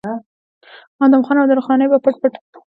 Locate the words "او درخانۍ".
1.39-1.87